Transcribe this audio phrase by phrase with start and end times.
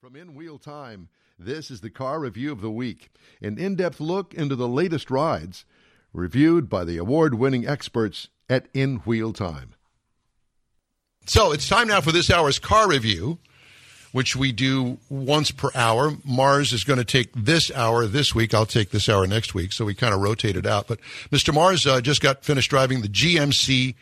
[0.00, 1.08] From In Wheel Time,
[1.40, 3.10] this is the car review of the week,
[3.42, 5.64] an in depth look into the latest rides,
[6.12, 9.74] reviewed by the award winning experts at In Wheel Time.
[11.26, 13.40] So it's time now for this hour's car review,
[14.12, 16.12] which we do once per hour.
[16.24, 18.54] Mars is going to take this hour this week.
[18.54, 19.72] I'll take this hour next week.
[19.72, 20.86] So we kind of rotate it out.
[20.86, 21.00] But
[21.32, 21.52] Mr.
[21.52, 23.96] Mars uh, just got finished driving the GMC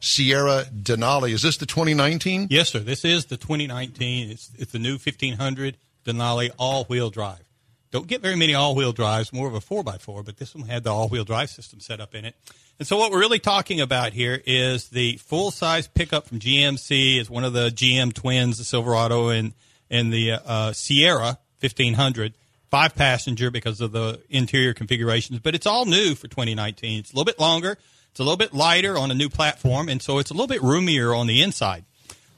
[0.00, 1.32] Sierra Denali.
[1.32, 2.48] Is this the 2019?
[2.50, 2.80] Yes, sir.
[2.80, 4.30] This is the 2019.
[4.30, 7.42] It's, it's the new 1500 Denali all-wheel drive.
[7.90, 10.92] Don't get very many all-wheel drives, more of a 4x4, but this one had the
[10.92, 12.34] all-wheel drive system set up in it.
[12.78, 17.30] And so what we're really talking about here is the full-size pickup from GMC is
[17.30, 19.54] one of the GM twins, the Silverado and,
[19.90, 22.34] and the uh, Sierra 1500
[22.70, 27.00] five passenger because of the interior configurations, but it's all new for 2019.
[27.00, 27.78] It's a little bit longer.
[28.16, 30.62] It's a little bit lighter on a new platform, and so it's a little bit
[30.62, 31.84] roomier on the inside.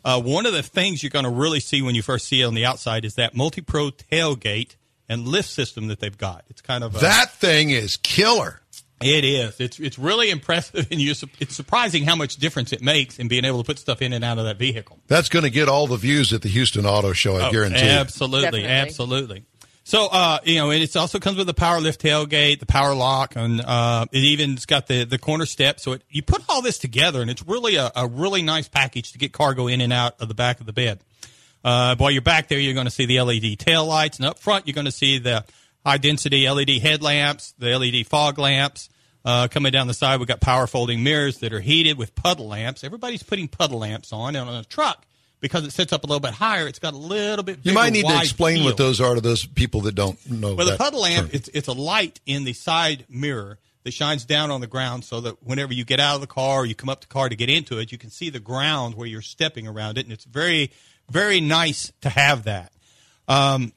[0.04, 2.44] Uh, one of the things you're going to really see when you first see it
[2.46, 4.74] on the outside is that multi-pro tailgate
[5.08, 6.44] and lift system that they've got.
[6.50, 8.60] It's kind of a, That thing is killer.
[9.00, 9.60] it is.
[9.60, 13.44] It's it's really impressive, and you it's surprising how much difference it makes in being
[13.44, 14.98] able to put stuff in and out of that vehicle.
[15.06, 17.84] That's going to get all the views at the Houston Auto Show, I Oh, guarantee.
[17.84, 17.88] you.
[17.92, 18.68] Absolutely, Definitely.
[18.68, 19.44] absolutely.
[19.88, 22.94] So, uh, you know, and it also comes with the power lift tailgate, the power
[22.94, 25.80] lock, and uh, it even's got the, the corner step.
[25.80, 29.12] So it, you put all this together, and it's really a, a really nice package
[29.12, 31.00] to get cargo in and out of the back of the bed.
[31.64, 34.38] Uh, while you're back there, you're going to see the LED tail lights, and up
[34.38, 35.42] front, you're going to see the
[35.86, 38.90] high density LED headlamps, the LED fog lamps.
[39.24, 42.48] Uh, coming down the side, we've got power folding mirrors that are heated with puddle
[42.48, 42.84] lamps.
[42.84, 45.06] Everybody's putting puddle lamps on, and on a truck,
[45.40, 47.60] because it sits up a little bit higher, it's got a little bit.
[47.62, 48.66] You might need to explain field.
[48.66, 50.54] what those are to those people that don't know.
[50.54, 54.50] Well, the puddle lamp it's it's a light in the side mirror that shines down
[54.50, 56.88] on the ground so that whenever you get out of the car or you come
[56.88, 59.66] up the car to get into it, you can see the ground where you're stepping
[59.66, 60.04] around it.
[60.04, 60.70] And it's very,
[61.08, 62.72] very nice to have that.
[63.28, 63.72] Um,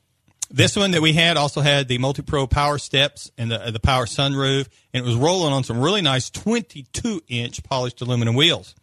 [0.49, 3.79] this one that we had also had the multi pro power steps and the, the
[3.79, 8.75] power sunroof, and it was rolling on some really nice 22 inch polished aluminum wheels.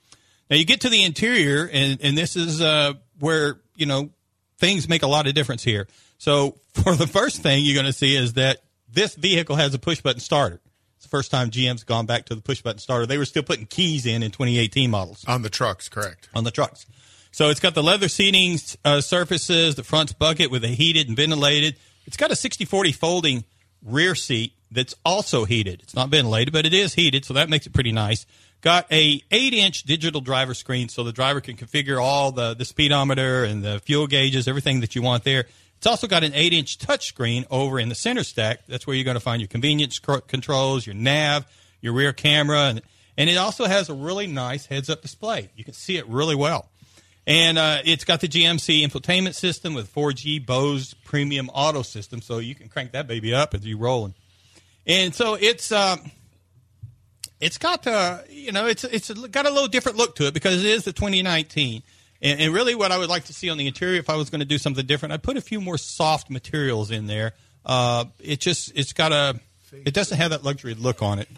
[0.51, 4.11] Now you get to the interior, and, and this is uh, where you know
[4.59, 5.87] things make a lot of difference here.
[6.19, 8.59] So for the first thing you're going to see is that
[8.91, 10.61] this vehicle has a push button starter.
[10.97, 13.07] It's the first time GM's gone back to the push button starter.
[13.07, 16.29] They were still putting keys in in 2018 models On the trucks, correct.
[16.35, 16.87] on the trucks.
[17.31, 21.17] So it's got the leather seating uh, surfaces, the front's bucket with a heated and
[21.17, 21.77] ventilated.
[22.07, 23.45] It's got a 60-40 folding
[23.85, 25.81] rear seat that's also heated.
[25.83, 28.27] It's not ventilated, but it is heated, so that makes it pretty nice.
[28.61, 33.45] Got a 8-inch digital driver screen so the driver can configure all the, the speedometer
[33.45, 35.47] and the fuel gauges, everything that you want there.
[35.77, 38.67] It's also got an 8-inch touchscreen over in the center stack.
[38.67, 41.47] That's where you're going to find your convenience controls, your nav,
[41.81, 42.83] your rear camera, and,
[43.17, 45.51] and it also has a really nice heads-up display.
[45.55, 46.69] You can see it really well.
[47.29, 52.39] And uh, it's got the GMC infotainment system with 4G Bose premium auto system, so
[52.39, 54.15] you can crank that baby up as you're rolling.
[54.89, 56.11] And so it's um,
[57.41, 60.65] it's got uh, you know it's it's got a little different look to it because
[60.65, 61.83] it is the 2019.
[62.21, 64.31] And, and really, what I would like to see on the interior, if I was
[64.31, 67.35] going to do something different, I'd put a few more soft materials in there.
[67.65, 69.39] Uh, it just it's got a
[69.73, 71.29] it doesn't have that luxury look on it.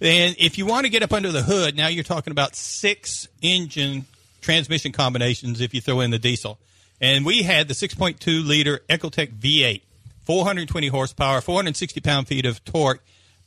[0.00, 3.28] And if you want to get up under the hood, now you're talking about six
[3.42, 4.06] engine
[4.40, 6.58] transmission combinations if you throw in the diesel.
[7.00, 9.82] And we had the 6.2 liter Ecotec V8,
[10.24, 13.02] 420 horsepower, 460 pound feet of torque,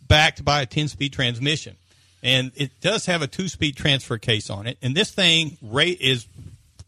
[0.08, 1.76] backed by a 10 speed transmission.
[2.22, 4.78] And it does have a two speed transfer case on it.
[4.82, 6.26] And this thing rate is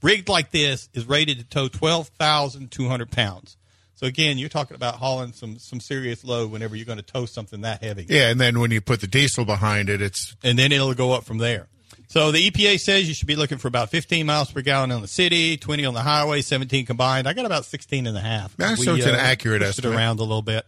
[0.01, 3.57] rigged like this is rated to tow 12,200 pounds.
[3.95, 7.25] So again, you're talking about hauling some some serious load whenever you're going to tow
[7.25, 10.59] something that heavy Yeah, and then when you put the diesel behind it, it's and
[10.59, 11.67] then it'll go up from there.
[12.15, 15.01] So the EPA says you should be looking for about 15 miles per gallon on
[15.01, 17.27] the city, 20 on the highway, 17 combined.
[17.27, 18.55] I got about 16 and a half.
[18.55, 19.91] That's so it's uh, an accurate estimate.
[19.91, 20.65] It around a little bit.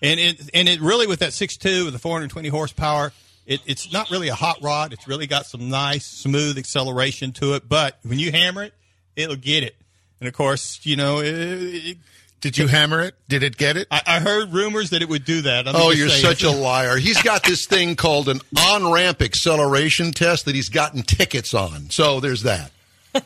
[0.00, 3.12] And it, and it really, with that 6.2 with the 420 horsepower,
[3.44, 4.94] it, it's not really a hot rod.
[4.94, 7.68] It's really got some nice, smooth acceleration to it.
[7.68, 8.72] But when you hammer it,
[9.16, 9.76] it'll get it.
[10.18, 11.98] And of course, you know, it, it,
[12.40, 13.14] did you hammer it?
[13.28, 13.86] Did it get it?
[13.90, 15.68] I, I heard rumors that it would do that.
[15.68, 16.22] I'm Oh, you're saying.
[16.22, 16.96] such a liar.
[16.96, 21.90] He's got this thing called an on ramp acceleration test that he's gotten tickets on.
[21.90, 22.70] So there's that.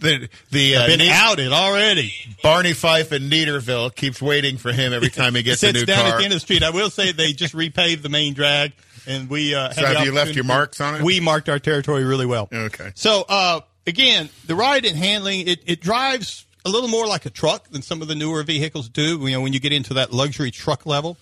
[0.00, 2.12] The the uh, Been Ne- outed already.
[2.42, 5.86] Barney Fife in Neaterville keeps waiting for him every time he gets a sits new
[5.86, 6.14] down car.
[6.14, 6.64] at the end of the street.
[6.64, 8.72] I will say they just repaved the main drag,
[9.06, 11.02] and we uh, So have you left your marks on it?
[11.02, 12.48] We marked our territory really well.
[12.52, 12.90] Okay.
[12.96, 17.30] So uh, again, the ride and handling it, it drives a little more like a
[17.30, 19.18] truck than some of the newer vehicles do.
[19.20, 21.16] You know, when you get into that luxury truck level,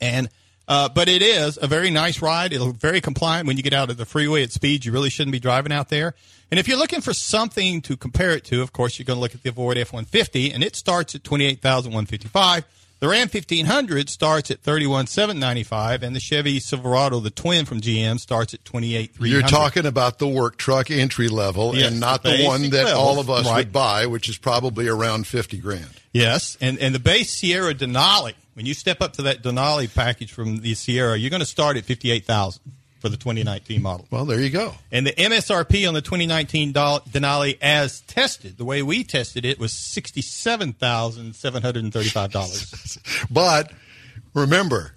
[0.00, 0.28] and
[0.66, 2.50] Uh, but it is a very nice ride.
[2.54, 5.32] It'll very compliant when you get out of the freeway at speeds you really shouldn't
[5.32, 6.14] be driving out there.
[6.50, 9.20] And if you're looking for something to compare it to, of course, you're going to
[9.20, 12.64] look at the Ford F-150, and it starts at twenty eight thousand one fifty five.
[13.04, 17.28] The Ram 1500 starts at thirty one seven ninety five, and the Chevy Silverado, the
[17.28, 19.28] twin from GM, starts at twenty eight three.
[19.28, 22.84] You're talking about the work truck entry level Yes, and not the the one that
[22.86, 23.56] level, all of us right.
[23.56, 25.90] would buy, which is probably around 50 grand.
[26.14, 28.32] Yes, and and the base Sierra Denali.
[28.54, 31.76] When you step up to that Denali package from the Sierra, you're going to start
[31.76, 32.62] at fifty eight thousand
[33.04, 34.06] for the 2019 model.
[34.10, 34.72] Well, there you go.
[34.90, 39.74] And the MSRP on the 2019 Denali, as tested, the way we tested it, was
[39.74, 42.98] sixty-seven thousand seven hundred and thirty-five dollars.
[43.30, 43.70] But
[44.32, 44.94] remember,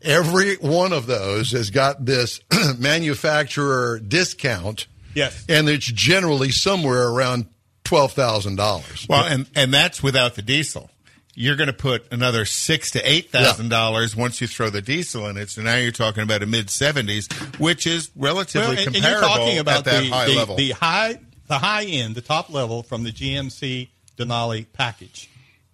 [0.00, 2.40] every one of those has got this
[2.78, 4.86] manufacturer discount.
[5.12, 5.44] Yes.
[5.48, 7.46] And it's generally somewhere around
[7.84, 9.08] $12,000.
[9.08, 10.90] Well, and and that's without the diesel.
[11.34, 15.26] You're going to put another six to eight thousand dollars once you throw the diesel
[15.28, 15.48] in it.
[15.50, 17.26] So now you're talking about a mid seventies,
[17.58, 20.56] which is relatively and, and comparable you're talking about at that the, high the, level.
[20.56, 23.88] the high, the high end, the top level from the GMC
[24.18, 25.30] Denali package.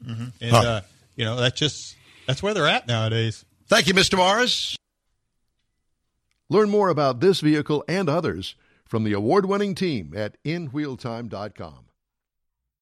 [0.06, 0.56] And Huh.
[0.58, 0.80] uh,
[1.16, 1.96] you know that's just
[2.26, 3.44] that's where they're at nowadays.
[3.66, 4.16] Thank you, Mr.
[4.16, 4.76] Morris.
[6.48, 8.54] Learn more about this vehicle and others
[8.86, 11.84] from the award winning team at InWheelTime.com.